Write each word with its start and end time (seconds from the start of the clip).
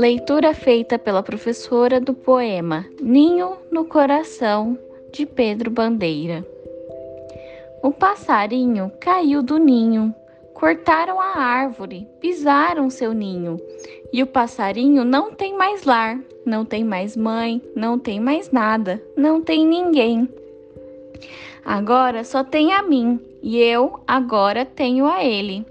Leitura 0.00 0.54
feita 0.54 0.98
pela 0.98 1.22
professora 1.22 2.00
do 2.00 2.14
poema 2.14 2.86
Ninho 3.02 3.58
no 3.70 3.84
Coração, 3.84 4.78
de 5.12 5.26
Pedro 5.26 5.70
Bandeira. 5.70 6.42
O 7.82 7.90
passarinho 7.90 8.90
caiu 8.98 9.42
do 9.42 9.58
ninho, 9.58 10.14
cortaram 10.54 11.20
a 11.20 11.36
árvore, 11.36 12.08
pisaram 12.18 12.88
seu 12.88 13.12
ninho, 13.12 13.58
e 14.10 14.22
o 14.22 14.26
passarinho 14.26 15.04
não 15.04 15.32
tem 15.34 15.54
mais 15.54 15.84
lar, 15.84 16.18
não 16.46 16.64
tem 16.64 16.82
mais 16.82 17.14
mãe, 17.14 17.60
não 17.76 17.98
tem 17.98 18.18
mais 18.18 18.50
nada, 18.50 19.02
não 19.14 19.42
tem 19.42 19.66
ninguém. 19.66 20.26
Agora 21.62 22.24
só 22.24 22.42
tem 22.42 22.72
a 22.72 22.82
mim, 22.82 23.20
e 23.42 23.58
eu 23.58 24.00
agora 24.06 24.64
tenho 24.64 25.04
a 25.04 25.22
ele. 25.22 25.62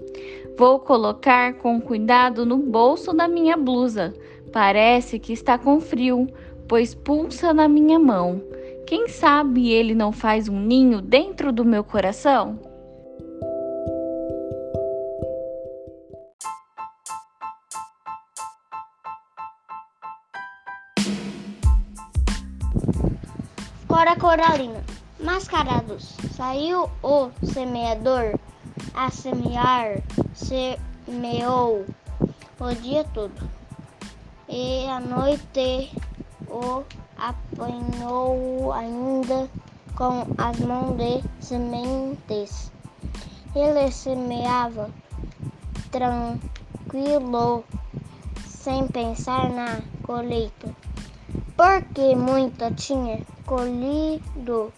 Vou 0.60 0.78
colocar 0.78 1.54
com 1.54 1.80
cuidado 1.80 2.44
no 2.44 2.58
bolso 2.58 3.14
da 3.14 3.26
minha 3.26 3.56
blusa. 3.56 4.12
Parece 4.52 5.18
que 5.18 5.32
está 5.32 5.56
com 5.56 5.80
frio, 5.80 6.26
pois 6.68 6.94
pulsa 6.94 7.54
na 7.54 7.68
minha 7.68 7.98
mão. 7.98 8.42
Quem 8.86 9.06
sabe 9.06 9.70
ele 9.70 9.94
não 9.94 10.10
faz 10.10 10.48
um 10.48 10.58
ninho 10.58 11.00
dentro 11.00 11.52
do 11.52 11.64
meu 11.64 11.84
coração? 11.84 12.58
Cora 23.86 24.16
Coralina. 24.16 24.82
Mascarados, 25.20 26.16
saiu 26.34 26.90
o 27.02 27.30
semeador 27.44 28.38
a 28.94 29.10
semear, 29.10 30.02
semeou 30.34 31.84
o 32.58 32.74
dia 32.82 33.04
todo, 33.04 33.48
e 34.50 34.84
a 34.88 34.98
noite 34.98 35.92
o 36.48 36.82
apanhou 37.16 38.72
ainda 38.72 39.48
com 39.94 40.26
as 40.36 40.58
mãos 40.58 40.96
de 40.96 41.22
sementes. 41.40 42.72
Ele 43.54 43.90
semeava 43.92 44.90
tranquilo, 45.92 47.64
sem 48.44 48.88
pensar 48.88 49.48
na 49.50 49.80
colheita, 50.02 50.74
porque 51.56 52.16
muita 52.16 52.72
tinha 52.72 53.20
colhido 53.46 54.72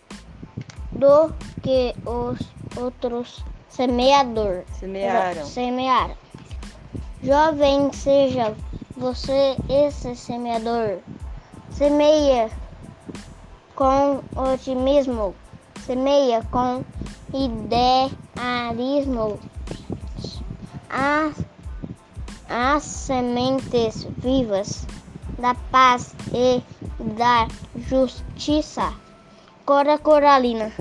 do 0.93 1.33
que 1.63 1.95
os 2.05 2.39
outros 2.77 3.43
semeador 3.71 4.65
semearam. 4.79 5.47
semearam. 5.47 6.17
Jovem, 7.23 7.93
seja 7.93 8.55
você 9.03 9.57
esse 9.69 10.15
semeador. 10.15 10.99
Semeia 11.73 12.49
com 13.75 14.23
otimismo, 14.37 15.35
semeia 15.85 16.41
com 16.53 16.85
idealismo. 17.35 18.11
As, 20.89 21.35
as 22.49 22.85
sementes 22.85 24.07
vivas 24.19 24.87
da 25.37 25.57
paz 25.73 26.15
e 26.33 26.63
da 27.17 27.49
justiça. 27.89 28.95
Cora 29.67 29.99
Coralina. 29.99 30.73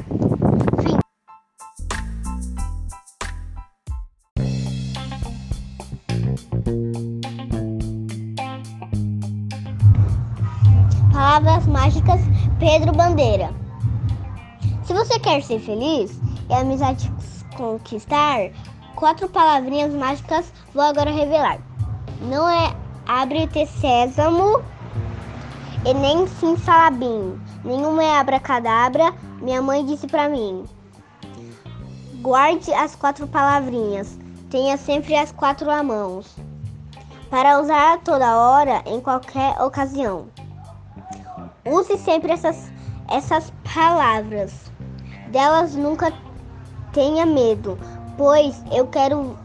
Pedro 12.62 12.92
Bandeira. 12.92 13.52
Se 14.86 14.94
você 14.94 15.20
quer 15.20 15.42
ser 15.42 15.60
feliz 15.60 16.22
e 16.48 16.54
a 16.54 16.60
amizade 16.60 17.12
conquistar, 17.58 18.52
quatro 18.96 19.28
palavrinhas 19.28 19.92
mágicas 19.92 20.54
vou 20.72 20.84
agora 20.84 21.10
revelar. 21.10 21.58
Não 22.22 22.48
é 22.48 22.72
abre-te 23.08 23.66
sésamo 23.66 24.62
e 25.84 25.92
nem 25.92 26.28
sim 26.28 26.56
salabim. 26.56 27.42
Nenhuma 27.66 28.04
é 28.04 28.20
abracadabra, 28.20 29.12
minha 29.42 29.60
mãe 29.60 29.84
disse 29.84 30.06
para 30.06 30.30
mim. 30.30 30.64
Guarde 32.22 32.72
as 32.74 32.96
quatro 32.96 33.26
palavrinhas, 33.26 34.20
tenha 34.52 34.78
sempre 34.78 35.16
as 35.16 35.32
quatro 35.32 35.72
à 35.72 35.82
mão, 35.82 36.22
para 37.28 37.60
usar 37.60 37.96
a 37.96 37.98
toda 37.98 38.38
hora, 38.38 38.84
em 38.86 39.02
qualquer 39.02 39.60
ocasião. 39.60 40.28
Use 41.66 41.96
sempre 42.00 42.32
essas, 42.32 42.72
essas 43.08 43.54
palavras, 43.74 44.72
delas 45.28 45.76
nunca 45.76 46.12
tenha 46.92 47.24
medo, 47.24 47.78
pois 48.18 48.64
eu 48.72 48.88
quero 48.88 49.38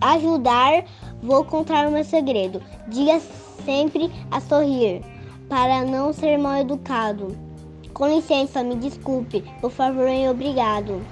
ajudar, 0.00 0.84
vou 1.22 1.44
contar 1.44 1.86
o 1.86 1.90
meu 1.92 2.02
segredo. 2.02 2.62
Diga 2.88 3.20
sempre 3.64 4.10
a 4.30 4.40
sorrir 4.40 5.04
para 5.50 5.84
não 5.84 6.14
ser 6.14 6.38
mal 6.38 6.56
educado. 6.56 7.36
Com 7.92 8.08
licença, 8.08 8.64
me 8.64 8.76
desculpe, 8.76 9.44
por 9.60 9.70
favor 9.70 10.08
e 10.08 10.26
obrigado. 10.30 11.04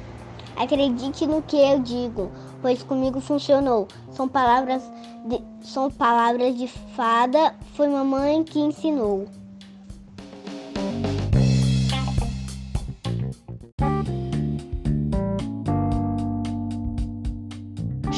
Acredite 0.57 1.27
no 1.27 1.43
que 1.43 1.57
eu 1.57 1.79
digo, 1.81 2.31
pois 2.63 2.83
comigo 2.83 3.21
funcionou. 3.21 3.87
São 4.13 4.27
palavras 4.27 4.83
de, 5.27 5.43
são 5.61 5.91
palavras 5.91 6.57
de 6.57 6.67
fada, 6.69 7.55
foi 7.75 7.87
mamãe 7.89 8.43
que 8.43 8.59
ensinou. 8.59 9.29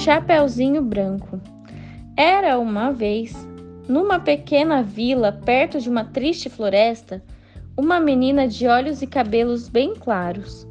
Chapeuzinho 0.05 0.83
Branco. 0.83 1.41
Era 2.17 2.59
uma 2.59 2.91
vez 2.91 3.33
numa 3.89 4.19
pequena 4.19 4.83
vila 4.83 5.31
perto 5.31 5.81
de 5.81 5.89
uma 5.89 6.05
triste 6.05 6.51
floresta, 6.51 7.23
uma 7.77 8.01
menina 8.01 8.49
de 8.49 8.67
olhos 8.67 9.01
e 9.01 9.07
cabelos 9.07 9.69
bem 9.69 9.95
claros. 9.95 10.67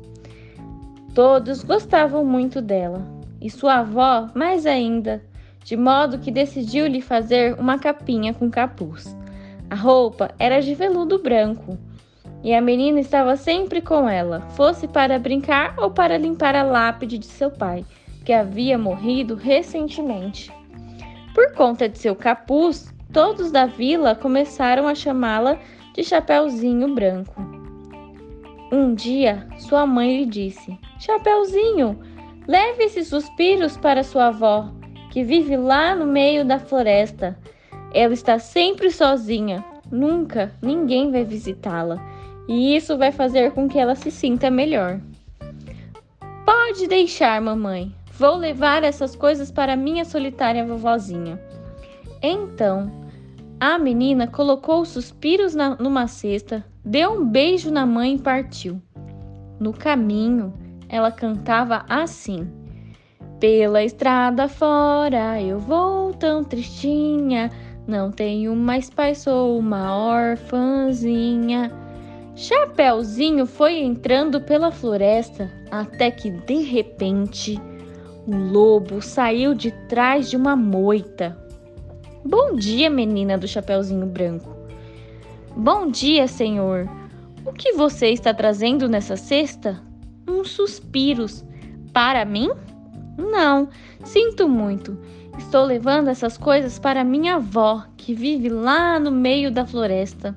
Todos 1.16 1.64
gostavam 1.64 2.26
muito 2.26 2.62
dela, 2.62 3.08
e 3.40 3.50
sua 3.50 3.76
avó 3.76 4.30
mais 4.36 4.66
ainda, 4.66 5.24
de 5.64 5.78
modo 5.78 6.20
que 6.20 6.30
decidiu 6.30 6.86
lhe 6.86 7.00
fazer 7.00 7.58
uma 7.58 7.80
capinha 7.80 8.34
com 8.34 8.52
capuz. 8.52 9.16
A 9.70 9.76
roupa 9.76 10.32
era 10.38 10.60
de 10.60 10.76
veludo 10.76 11.20
branco, 11.20 11.78
e 12.44 12.54
a 12.54 12.60
menina 12.60 13.00
estava 13.00 13.38
sempre 13.38 13.80
com 13.80 14.10
ela, 14.10 14.42
fosse 14.58 14.90
para 14.90 15.18
brincar 15.18 15.74
ou 15.78 15.90
para 15.90 16.18
limpar 16.18 16.54
a 16.54 16.64
lápide 16.64 17.18
de 17.18 17.28
seu 17.28 17.50
pai, 17.50 17.86
que 18.24 18.34
havia 18.34 18.78
morrido 18.78 19.36
recentemente. 19.36 20.52
Por 21.34 21.54
conta 21.54 21.88
de 21.88 21.98
seu 21.98 22.16
capuz, 22.16 22.94
todos 23.12 23.52
da 23.52 23.66
vila 23.66 24.16
começaram 24.16 24.88
a 24.88 24.96
chamá-la 24.96 25.60
de 25.94 26.04
Chapeuzinho 26.04 26.94
Branco. 26.94 27.42
Um 28.72 28.94
dia, 28.94 29.48
sua 29.58 29.86
mãe 29.86 30.20
lhe 30.20 30.26
disse: 30.26 30.78
Chapeuzinho, 31.00 32.00
leve 32.48 32.84
esses 32.84 33.08
suspiros 33.08 33.76
para 33.76 34.04
sua 34.04 34.28
avó, 34.28 34.70
que 35.10 35.24
vive 35.24 35.58
lá 35.58 35.96
no 35.96 36.06
meio 36.06 36.46
da 36.46 36.60
floresta. 36.60 37.38
Ela 37.94 38.14
está 38.14 38.40
sempre 38.40 38.90
sozinha, 38.92 39.64
nunca 39.92 40.54
ninguém 40.62 41.12
vai 41.12 41.26
visitá-la, 41.26 42.02
e 42.48 42.76
isso 42.76 42.98
vai 42.98 43.12
fazer 43.12 43.52
com 43.52 43.68
que 43.68 43.78
ela 43.78 43.96
se 43.96 44.10
sinta 44.10 44.50
melhor. 44.50 45.02
Pode 46.46 46.88
deixar, 46.88 47.42
mamãe. 47.42 47.94
Vou 48.22 48.36
levar 48.36 48.84
essas 48.84 49.16
coisas 49.16 49.50
para 49.50 49.76
minha 49.76 50.06
solitária 50.06 50.64
vovozinha. 50.64 51.42
Então, 52.22 52.92
a 53.60 53.80
menina 53.80 54.28
colocou 54.28 54.82
os 54.82 54.90
suspiros 54.90 55.56
na, 55.56 55.76
numa 55.78 56.06
cesta, 56.06 56.64
deu 56.86 57.14
um 57.14 57.26
beijo 57.26 57.72
na 57.72 57.84
mãe 57.84 58.14
e 58.14 58.20
partiu. 58.20 58.80
No 59.60 59.74
caminho, 59.74 60.54
ela 60.88 61.12
cantava 61.12 61.84
assim: 61.90 62.48
Pela 63.40 63.84
estrada 63.84 64.48
fora 64.48 65.42
eu 65.42 65.58
vou 65.58 66.14
tão 66.14 66.44
tristinha, 66.44 67.50
não 67.88 68.12
tenho 68.12 68.56
mais 68.56 68.88
pai, 68.88 69.16
sou 69.16 69.58
uma 69.58 69.96
orfãzinha. 69.96 71.72
Chapeuzinho 72.36 73.48
foi 73.48 73.80
entrando 73.80 74.40
pela 74.40 74.70
floresta 74.70 75.52
até 75.72 76.12
que 76.12 76.30
de 76.30 76.62
repente 76.62 77.60
um 78.28 78.52
lobo 78.52 79.02
saiu 79.02 79.54
de 79.54 79.72
trás 79.88 80.30
de 80.30 80.38
uma 80.38 80.56
moita. 80.56 81.38
Bom 82.24 82.56
dia, 82.56 82.90
menina 82.90 83.38
do 83.38 83.48
Chapeuzinho 83.48 84.06
Branco. 84.06 84.56
Bom 85.56 85.90
dia, 85.90 86.28
senhor. 86.28 86.88
O 87.46 87.52
que 87.52 87.74
você 87.74 88.10
está 88.10 88.34
trazendo 88.34 88.88
nessa 88.88 89.16
cesta? 89.16 89.82
Uns 90.28 90.52
suspiros. 90.52 91.44
Para 91.92 92.24
mim? 92.24 92.52
Não, 93.18 93.68
sinto 94.04 94.48
muito. 94.48 94.98
Estou 95.38 95.66
levando 95.66 96.10
essas 96.10 96.38
coisas 96.38 96.78
para 96.78 97.04
minha 97.04 97.36
avó, 97.36 97.84
que 97.98 98.14
vive 98.14 98.50
lá 98.50 99.00
no 99.00 99.12
meio 99.12 99.52
da 99.52 99.66
floresta. 99.66 100.36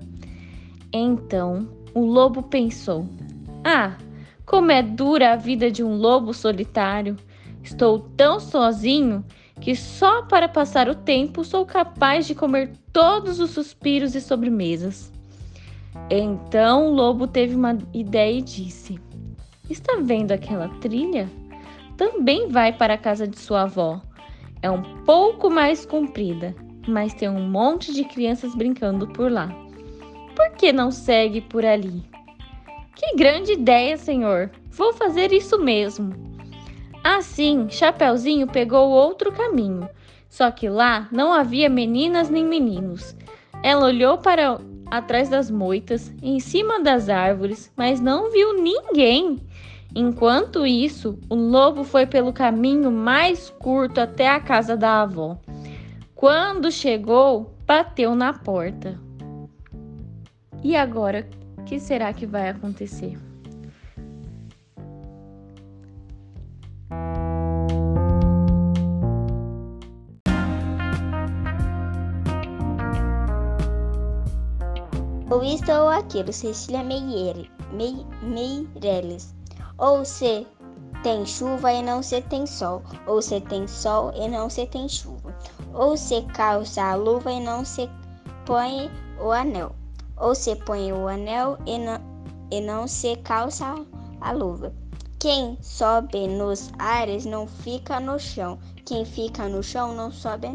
Então 0.92 1.68
o 1.92 2.04
lobo 2.06 2.42
pensou: 2.42 3.06
Ah, 3.62 3.96
como 4.46 4.70
é 4.70 4.82
dura 4.82 5.32
a 5.32 5.36
vida 5.36 5.70
de 5.70 5.84
um 5.84 5.96
lobo 5.96 6.32
solitário! 6.32 7.16
Estou 7.64 7.98
tão 7.98 8.38
sozinho 8.38 9.24
que 9.58 9.74
só 9.74 10.22
para 10.22 10.46
passar 10.46 10.86
o 10.88 10.94
tempo 10.94 11.42
sou 11.42 11.64
capaz 11.64 12.26
de 12.26 12.34
comer 12.34 12.72
todos 12.92 13.40
os 13.40 13.50
suspiros 13.50 14.14
e 14.14 14.20
sobremesas. 14.20 15.10
Então 16.10 16.88
o 16.88 16.94
lobo 16.94 17.26
teve 17.26 17.54
uma 17.54 17.78
ideia 17.94 18.38
e 18.38 18.42
disse: 18.42 19.00
Está 19.70 19.96
vendo 20.00 20.32
aquela 20.32 20.68
trilha? 20.80 21.26
Também 21.96 22.48
vai 22.48 22.70
para 22.70 22.94
a 22.94 22.98
casa 22.98 23.26
de 23.26 23.38
sua 23.38 23.62
avó. 23.62 24.02
É 24.60 24.70
um 24.70 24.82
pouco 25.04 25.48
mais 25.48 25.86
comprida, 25.86 26.54
mas 26.86 27.14
tem 27.14 27.30
um 27.30 27.48
monte 27.48 27.94
de 27.94 28.04
crianças 28.04 28.54
brincando 28.54 29.06
por 29.08 29.32
lá. 29.32 29.48
Por 30.36 30.50
que 30.56 30.70
não 30.70 30.90
segue 30.90 31.40
por 31.40 31.64
ali? 31.64 32.02
Que 32.94 33.16
grande 33.16 33.52
ideia, 33.52 33.96
senhor! 33.96 34.50
Vou 34.70 34.92
fazer 34.92 35.32
isso 35.32 35.58
mesmo. 35.58 36.33
Assim, 37.04 37.68
Chapeuzinho 37.68 38.46
pegou 38.46 38.88
outro 38.88 39.30
caminho, 39.30 39.86
só 40.26 40.50
que 40.50 40.70
lá 40.70 41.06
não 41.12 41.34
havia 41.34 41.68
meninas 41.68 42.30
nem 42.30 42.42
meninos. 42.42 43.14
Ela 43.62 43.84
olhou 43.84 44.16
para 44.16 44.58
atrás 44.90 45.28
das 45.28 45.50
moitas, 45.50 46.10
em 46.22 46.40
cima 46.40 46.80
das 46.80 47.10
árvores, 47.10 47.70
mas 47.76 48.00
não 48.00 48.30
viu 48.30 48.54
ninguém. 48.54 49.38
Enquanto 49.94 50.66
isso, 50.66 51.18
o 51.28 51.34
lobo 51.34 51.84
foi 51.84 52.06
pelo 52.06 52.32
caminho 52.32 52.90
mais 52.90 53.50
curto 53.50 54.00
até 54.00 54.28
a 54.28 54.40
casa 54.40 54.74
da 54.74 55.02
avó. 55.02 55.36
Quando 56.14 56.72
chegou, 56.72 57.54
bateu 57.66 58.14
na 58.14 58.32
porta. 58.32 58.98
E 60.62 60.74
agora, 60.74 61.28
o 61.58 61.64
que 61.64 61.78
será 61.78 62.14
que 62.14 62.24
vai 62.24 62.48
acontecer? 62.48 63.18
Ou 75.30 75.42
isto 75.42 75.72
ou 75.72 75.88
aquilo, 75.88 76.32
Cecília 76.32 76.82
Meire, 76.82 77.50
Meireles. 78.22 79.34
Ou 79.78 80.04
se 80.04 80.46
tem 81.02 81.24
chuva 81.26 81.72
e 81.72 81.82
não 81.82 82.02
se 82.02 82.22
tem 82.22 82.46
sol, 82.46 82.82
ou 83.06 83.20
se 83.20 83.40
tem 83.40 83.66
sol 83.66 84.12
e 84.14 84.28
não 84.28 84.48
se 84.48 84.66
tem 84.66 84.88
chuva, 84.88 85.34
ou 85.74 85.96
se 85.96 86.22
calça 86.34 86.82
a 86.82 86.94
luva 86.94 87.30
e 87.30 87.40
não 87.40 87.64
se 87.64 87.90
põe 88.46 88.90
o 89.20 89.30
anel, 89.30 89.74
ou 90.16 90.34
se 90.34 90.56
põe 90.56 90.92
o 90.92 91.06
anel 91.06 91.58
e 91.66 91.78
não, 91.78 92.00
e 92.50 92.60
não 92.60 92.88
se 92.88 93.16
calça 93.16 93.74
a 94.20 94.32
luva. 94.32 94.72
Quem 95.18 95.58
sobe 95.60 96.26
nos 96.26 96.70
ares 96.78 97.24
não 97.24 97.46
fica 97.46 97.98
no 98.00 98.18
chão, 98.18 98.58
quem 98.86 99.04
fica 99.04 99.48
no 99.48 99.62
chão 99.62 99.94
não 99.94 100.10
sobe 100.10 100.48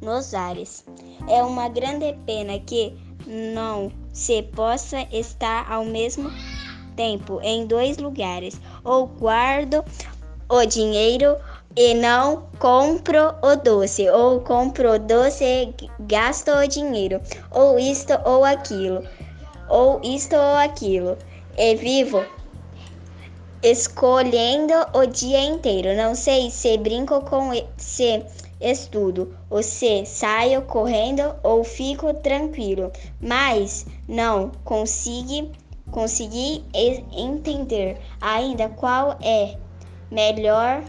nos 0.00 0.34
ares. 0.34 0.84
É 1.28 1.42
uma 1.42 1.68
grande 1.68 2.12
pena 2.26 2.58
que 2.60 2.96
não. 3.28 3.92
Se 4.12 4.42
possa 4.42 5.06
estar 5.12 5.70
ao 5.70 5.84
mesmo 5.84 6.30
tempo 6.96 7.40
em 7.42 7.66
dois 7.66 7.98
lugares. 7.98 8.60
Ou 8.82 9.06
guardo 9.06 9.84
o 10.48 10.64
dinheiro 10.64 11.36
e 11.76 11.94
não 11.94 12.48
compro 12.58 13.34
o 13.42 13.54
doce, 13.54 14.08
ou 14.10 14.40
compro 14.40 14.94
o 14.94 14.98
doce 14.98 15.44
e 15.44 15.74
gasto 16.00 16.50
o 16.50 16.66
dinheiro, 16.66 17.20
ou 17.52 17.78
isto 17.78 18.14
ou 18.24 18.44
aquilo, 18.44 19.04
ou 19.68 20.00
isto 20.02 20.34
ou 20.34 20.56
aquilo. 20.56 21.16
E 21.56 21.76
vivo 21.76 22.24
escolhendo 23.62 24.74
o 24.94 25.06
dia 25.06 25.40
inteiro. 25.40 25.96
Não 25.96 26.14
sei 26.14 26.50
se 26.50 26.78
brinco 26.78 27.20
com 27.22 27.50
se 27.76 28.24
estudo, 28.60 29.36
ou 29.48 29.62
se 29.62 30.04
saio 30.04 30.62
correndo 30.62 31.34
ou 31.42 31.62
fico 31.62 32.12
tranquilo, 32.14 32.90
mas 33.20 33.86
não 34.08 34.50
consigo 34.64 35.50
consegui 35.90 36.62
entender 37.12 37.98
ainda 38.20 38.68
qual 38.68 39.16
é 39.22 39.56
melhor 40.10 40.82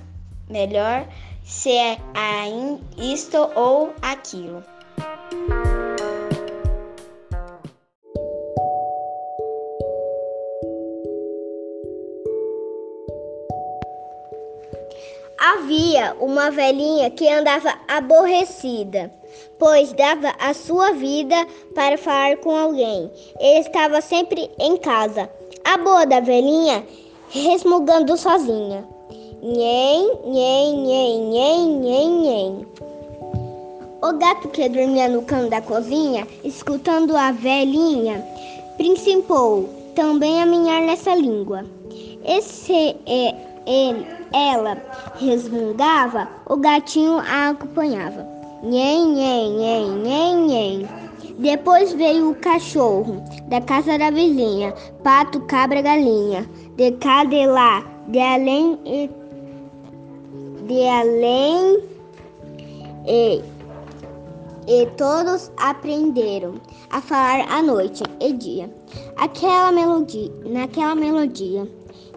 melhor 0.50 1.08
se 1.44 1.72
é 1.72 1.98
isto 2.98 3.38
ou 3.56 3.94
aquilo. 4.02 4.64
Havia 15.42 16.18
uma 16.20 16.52
velhinha 16.52 17.10
que 17.12 17.26
andava 17.30 17.74
aborrecida, 17.88 19.10
pois 19.58 19.94
dava 19.94 20.34
a 20.38 20.54
sua 20.54 20.92
vida 20.92 21.48
para 21.74 21.98
falar 21.98 22.36
com 22.38 22.54
alguém. 22.54 23.10
Ele 23.40 23.60
estava 23.60 24.02
sempre 24.02 24.52
em 24.60 24.76
casa. 24.76 25.30
A 25.64 25.78
boa 25.78 26.06
da 26.06 26.20
velhinha 26.20 26.86
resmungando 27.30 28.18
sozinha. 28.18 28.86
Nhen, 29.42 30.12
nhen, 30.26 30.78
nhen, 30.84 31.30
nhen, 31.30 31.80
nhen, 31.80 32.22
nhen. 32.22 32.68
O 34.02 34.14
gato 34.18 34.50
que 34.50 34.68
dormia 34.68 35.08
no 35.08 35.22
canto 35.22 35.50
da 35.50 35.62
cozinha, 35.62 36.28
escutando 36.44 37.16
a 37.16 37.32
velhinha, 37.32 38.26
principou 38.76 39.70
também 39.96 40.42
a 40.42 40.46
minhar 40.46 40.82
nessa 40.82 41.16
língua. 41.16 41.64
Esse 42.26 42.98
é 43.06 43.49
ele 43.66 44.20
ela 44.34 44.78
resmungava, 45.20 46.28
o 46.46 46.56
gatinho 46.58 47.20
a 47.20 47.50
acompanhava. 47.50 48.28
Nhen, 48.64 49.14
nhen, 49.16 49.58
nhen, 49.58 49.90
nhen, 50.04 50.48
nhen. 50.48 50.90
Depois 51.40 51.94
veio 51.94 52.32
o 52.32 52.36
cachorro 52.36 53.24
da 53.48 53.62
casa 53.62 53.98
da 53.98 54.12
vizinha, 54.12 54.74
pato, 55.04 55.40
cabra, 55.42 55.82
galinha, 55.82 56.48
de 56.76 56.92
cá, 56.94 57.24
de 57.24 57.46
lá, 57.48 57.84
de 58.10 58.20
além 58.20 58.78
e 58.86 59.10
de 60.68 60.88
além 60.88 61.80
e, 63.08 63.42
e 64.68 64.86
todos 64.98 65.50
aprenderam 65.58 66.56
a 66.92 67.02
falar 67.02 67.50
à 67.50 67.62
noite 67.64 68.04
e 68.20 68.34
dia. 68.34 68.70
Aquela 69.16 69.72
melodia, 69.72 70.32
naquela 70.46 70.94
melodia 70.94 71.68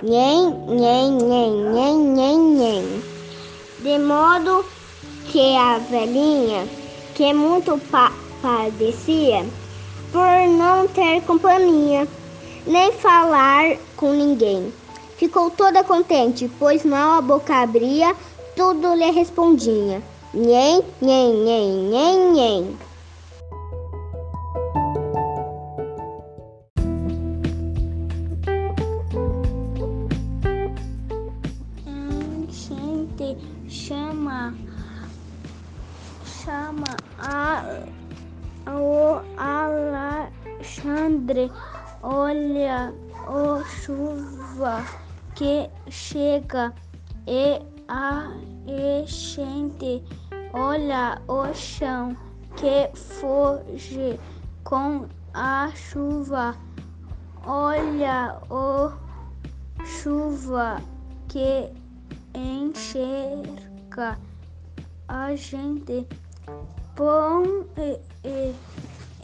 nhen, 0.02 0.66
nhen, 0.66 1.18
nhen, 1.18 1.72
nhen, 1.74 2.14
nhen, 2.14 2.56
nhen. 2.58 3.02
De 3.82 3.98
modo 3.98 4.64
que 5.30 5.56
a 5.56 5.78
velhinha, 5.78 6.66
que 7.14 7.32
muito 7.32 7.78
pa 7.90 8.12
padecia 8.42 9.44
por 10.12 10.48
não 10.48 10.88
ter 10.88 11.22
companhia, 11.22 12.06
nem 12.66 12.92
falar 12.92 13.76
com 13.96 14.12
ninguém, 14.12 14.72
ficou 15.16 15.50
toda 15.50 15.84
contente, 15.84 16.50
pois 16.58 16.84
mal 16.84 17.18
a 17.18 17.22
boca 17.22 17.62
abria, 17.62 18.14
tudo 18.56 18.94
lhe 18.94 19.10
respondia. 19.10 20.02
Nhen, 20.34 20.82
nhen, 21.00 21.44
nhen, 21.44 21.90
nhen, 21.90 22.32
nhen. 22.32 22.91
Alexandre 41.42 41.50
olha 42.02 42.92
o 43.28 43.64
chuva 43.64 44.84
que 45.34 45.70
chega 45.88 46.72
e 47.26 47.60
a 47.88 48.28
enchente 48.66 50.02
olha 50.52 51.20
o 51.28 51.52
chão 51.54 52.16
que 52.56 52.90
foge 52.96 54.18
com 54.64 55.06
a 55.34 55.70
chuva 55.74 56.54
olha 57.46 58.38
o 58.50 58.92
chuva 59.84 60.80
que 61.28 61.70
enxerga 62.34 64.18
a 65.08 65.34
gente. 65.34 66.06
Põe 66.94 67.66
e, 67.78 67.98
e, 68.24 68.54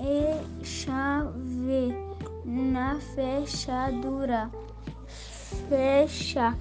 e 0.00 0.64
chave 0.64 2.07
na 2.48 2.98
fechadura. 3.00 4.50
Fecha 5.68 6.56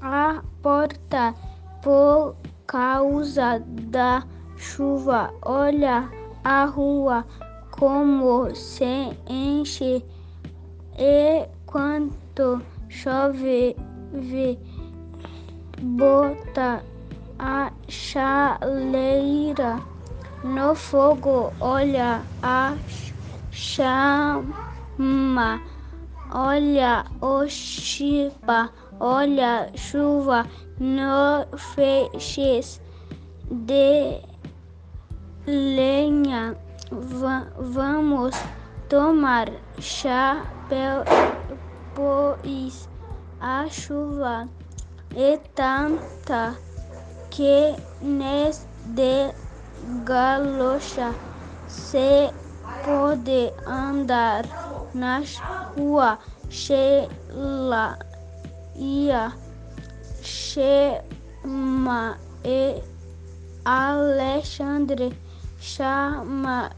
a 0.00 0.42
porta 0.62 1.34
por 1.82 2.34
causa 2.66 3.62
da 3.90 4.24
chuva. 4.56 5.32
Olha 5.42 6.10
a 6.42 6.64
rua 6.64 7.26
como 7.70 8.54
se 8.54 9.16
enche 9.28 10.02
e 10.98 11.46
quando 11.66 12.62
chove 12.88 13.76
bota 15.82 16.82
a 17.38 17.72
chaleira 17.88 19.80
no 20.44 20.74
fogo, 20.74 21.52
olha 21.60 22.22
a 22.42 22.76
chama, 23.52 25.50
olha 26.32 27.04
o 27.20 27.46
chipa, 27.46 28.70
olha 28.98 29.70
chuva 29.76 30.46
no 30.80 31.46
feixes 31.56 32.80
de 33.50 34.20
lenha. 35.46 36.56
Va 36.90 37.46
vamos 37.58 38.34
tomar 38.88 39.48
chapéu, 39.78 41.04
pois 41.94 42.88
a 43.40 43.66
chuva 43.68 44.48
é 45.16 45.38
tanta 45.54 46.54
que 47.30 47.74
nes 48.02 48.68
de 48.94 49.32
galocha 50.04 51.14
se 51.66 52.30
pode 52.84 53.52
andar 53.66 54.44
na 54.94 55.22
rua 55.76 56.18
cheia 56.50 57.08
ia 58.76 59.32
chama 60.22 62.18
e 62.44 62.82
Alexandre 63.64 65.12
chama 65.60 66.70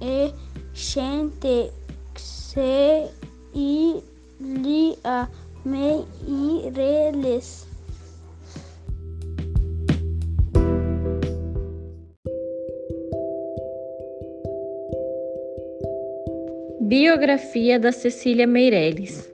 e 0.00 0.32
gente 0.74 1.72
se 2.16 3.08
ilia 3.54 5.28
meireles 5.64 7.69
Biografia 16.90 17.78
da 17.78 17.92
Cecília 17.92 18.48
Meirelles. 18.48 19.32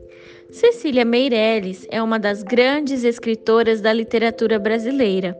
Cecília 0.50 1.06
Meirelles 1.06 1.86
é 1.90 2.02
uma 2.02 2.18
das 2.18 2.42
grandes 2.42 3.02
escritoras 3.02 3.80
da 3.80 3.94
literatura 3.94 4.58
brasileira. 4.58 5.34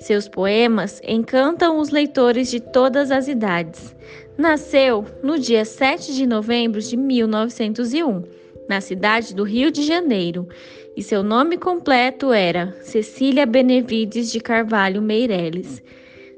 Seus 0.00 0.28
poemas 0.28 1.00
encantam 1.06 1.78
os 1.78 1.90
leitores 1.90 2.50
de 2.50 2.58
todas 2.58 3.12
as 3.12 3.28
idades. 3.28 3.94
Nasceu 4.36 5.06
no 5.22 5.38
dia 5.38 5.64
7 5.64 6.12
de 6.12 6.26
novembro 6.26 6.80
de 6.80 6.96
1901, 6.96 8.24
na 8.68 8.80
cidade 8.80 9.32
do 9.32 9.44
Rio 9.44 9.70
de 9.70 9.84
Janeiro, 9.84 10.48
e 10.96 11.04
seu 11.04 11.22
nome 11.22 11.56
completo 11.56 12.32
era 12.32 12.72
Cecília 12.82 13.46
Benevides 13.46 14.32
de 14.32 14.40
Carvalho 14.40 15.00
Meirelles. 15.00 15.80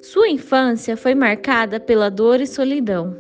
Sua 0.03 0.29
infância 0.29 0.95
foi 0.95 1.15
marcada 1.15 1.81
pela 1.81 2.11
dor 2.11 2.39
e 2.39 2.47
solidão 2.47 3.17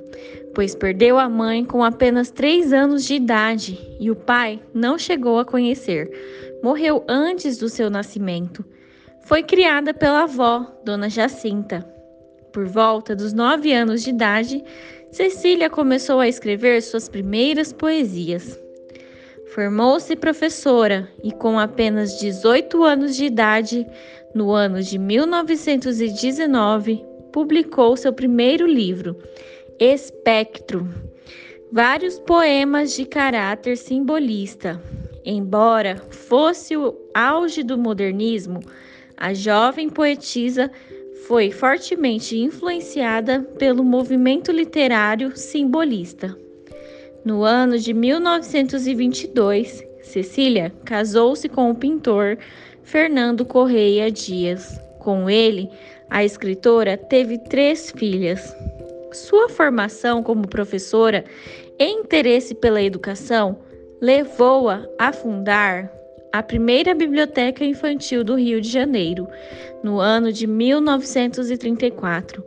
pois 0.54 0.74
perdeu 0.74 1.18
a 1.18 1.28
mãe 1.28 1.64
com 1.64 1.82
apenas 1.82 2.30
três 2.30 2.72
anos 2.72 3.04
de 3.04 3.14
idade 3.14 3.78
e 3.98 4.10
o 4.10 4.16
pai 4.16 4.60
não 4.74 4.98
chegou 4.98 5.38
a 5.38 5.44
conhecer. 5.44 6.10
Morreu 6.62 7.04
antes 7.08 7.58
do 7.58 7.68
seu 7.68 7.90
nascimento. 7.90 8.64
Foi 9.22 9.42
criada 9.42 9.94
pela 9.94 10.24
avó, 10.24 10.66
Dona 10.84 11.08
Jacinta. 11.08 11.88
Por 12.52 12.66
volta 12.66 13.16
dos 13.16 13.32
nove 13.32 13.72
anos 13.72 14.02
de 14.02 14.10
idade, 14.10 14.62
Cecília 15.10 15.70
começou 15.70 16.20
a 16.20 16.28
escrever 16.28 16.82
suas 16.82 17.08
primeiras 17.08 17.72
poesias. 17.72 18.60
Formou-se 19.54 20.14
professora 20.16 21.08
e, 21.22 21.30
com 21.30 21.58
apenas 21.58 22.18
18 22.18 22.82
anos 22.82 23.14
de 23.14 23.26
idade, 23.26 23.86
no 24.34 24.50
ano 24.50 24.82
de 24.82 24.98
1919, 24.98 27.04
publicou 27.30 27.96
seu 27.96 28.12
primeiro 28.12 28.66
livro, 28.66 29.16
espectro. 29.78 30.88
Vários 31.70 32.18
poemas 32.18 32.94
de 32.94 33.04
caráter 33.04 33.76
simbolista. 33.76 34.80
Embora 35.24 35.96
fosse 36.10 36.76
o 36.76 36.96
auge 37.14 37.62
do 37.62 37.78
modernismo, 37.78 38.60
a 39.16 39.32
jovem 39.32 39.88
poetisa 39.88 40.70
foi 41.26 41.50
fortemente 41.50 42.36
influenciada 42.36 43.40
pelo 43.58 43.84
movimento 43.84 44.50
literário 44.50 45.36
simbolista. 45.36 46.36
No 47.24 47.44
ano 47.44 47.78
de 47.78 47.94
1922, 47.94 49.84
Cecília 50.02 50.72
casou-se 50.84 51.48
com 51.48 51.70
o 51.70 51.74
pintor 51.74 52.36
Fernando 52.82 53.44
Correia 53.44 54.10
Dias. 54.10 54.78
Com 54.98 55.30
ele, 55.30 55.70
a 56.10 56.24
escritora 56.24 56.96
teve 56.96 57.38
três 57.38 57.92
filhas, 57.92 58.54
sua 59.14 59.48
formação 59.48 60.22
como 60.22 60.48
professora 60.48 61.24
e 61.78 61.84
interesse 61.84 62.54
pela 62.54 62.82
educação 62.82 63.58
levou-a 64.00 64.86
a 64.98 65.12
fundar 65.12 65.90
a 66.32 66.42
primeira 66.42 66.94
biblioteca 66.94 67.64
infantil 67.64 68.24
do 68.24 68.34
Rio 68.36 68.60
de 68.60 68.68
Janeiro, 68.68 69.28
no 69.82 70.00
ano 70.00 70.32
de 70.32 70.46
1934. 70.46 72.42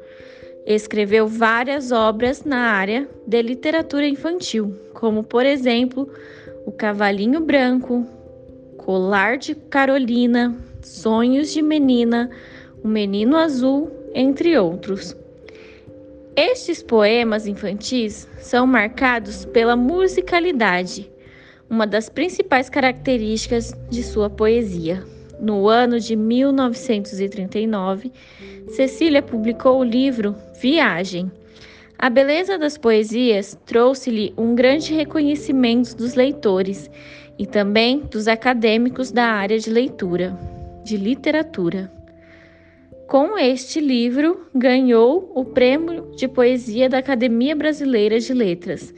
Escreveu 0.66 1.28
várias 1.28 1.92
obras 1.92 2.44
na 2.44 2.72
área 2.72 3.08
de 3.28 3.42
literatura 3.44 4.08
infantil, 4.08 4.76
como, 4.94 5.24
por 5.24 5.46
exemplo, 5.46 6.10
O 6.66 6.72
Cavalinho 6.72 7.40
Branco, 7.40 8.04
Colar 8.78 9.38
de 9.38 9.54
Carolina, 9.54 10.56
Sonhos 10.82 11.54
de 11.54 11.62
Menina, 11.62 12.32
O 12.84 12.88
Menino 12.88 13.38
Azul, 13.38 13.92
entre 14.16 14.58
outros. 14.58 15.16
Estes 16.38 16.84
poemas 16.84 17.48
infantis 17.48 18.27
são 18.39 18.68
marcados 18.68 19.46
pela 19.46 19.77
musicalidade, 19.77 21.10
uma 21.70 21.88
das 21.88 22.10
principais 22.10 22.70
características 22.70 23.74
de 23.89 24.04
sua 24.04 24.30
poesia. 24.30 25.01
No 25.39 25.70
ano 25.70 25.98
de 25.98 26.13
1939, 26.13 28.12
Cecília 28.68 29.22
publicou 29.22 29.80
o 29.80 29.84
livro 29.84 30.36
Viagem. 30.62 31.32
A 31.98 32.10
beleza 32.10 32.58
das 32.58 32.77
poesias 32.77 33.58
trouxe-lhe 33.65 34.34
um 34.38 34.54
grande 34.54 34.94
reconhecimento 34.94 35.96
dos 35.96 36.15
leitores 36.15 36.92
e 37.39 37.46
também 37.46 38.00
dos 38.12 38.27
acadêmicos 38.27 39.10
da 39.10 39.24
área 39.24 39.58
de 39.58 39.70
leitura, 39.70 40.38
de 40.84 40.98
literatura. 40.98 41.95
Com 43.08 43.38
este 43.38 43.80
livro, 43.80 44.48
ganhou 44.54 45.32
o 45.36 45.46
Prêmio 45.46 46.12
de 46.16 46.28
Poesia 46.28 46.90
da 46.90 46.98
Academia 46.98 47.56
Brasileira 47.56 48.20
de 48.20 48.34
Letras. 48.34 48.92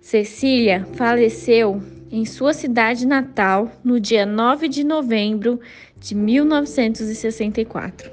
Cecília 0.00 0.86
faleceu 0.94 1.82
em 2.08 2.24
sua 2.24 2.52
cidade 2.52 3.04
natal 3.04 3.68
no 3.82 3.98
dia 3.98 4.24
9 4.24 4.68
de 4.68 4.84
novembro 4.84 5.58
de 5.98 6.14
1964. 6.14 8.12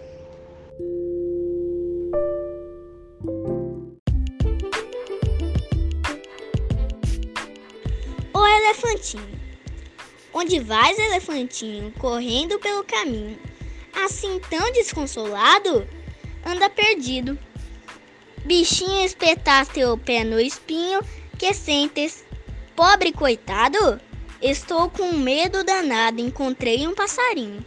O 8.33 8.47
elefantinho. 8.47 9.37
Onde 10.33 10.59
vais, 10.59 10.97
elefantinho, 10.97 11.93
correndo 11.99 12.57
pelo 12.57 12.83
caminho? 12.83 13.46
Assim 14.05 14.39
tão 14.49 14.71
desconsolado? 14.71 15.87
Anda 16.45 16.69
perdido. 16.69 17.37
Bichinho 18.45 19.05
espetar 19.05 19.65
teu 19.65 19.97
pé 19.97 20.23
no 20.23 20.39
espinho, 20.39 21.01
que 21.37 21.53
sentes, 21.53 22.23
pobre 22.75 23.11
coitado? 23.11 23.99
Estou 24.41 24.89
com 24.89 25.11
medo 25.13 25.63
danado, 25.63 26.21
encontrei 26.21 26.87
um 26.87 26.93
passarinho. 26.93 27.65